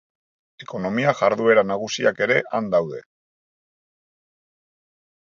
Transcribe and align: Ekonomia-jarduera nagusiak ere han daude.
Ekonomia-jarduera 0.65 1.65
nagusiak 1.73 2.23
ere 2.27 2.39
han 2.57 2.73
daude. 2.79 3.05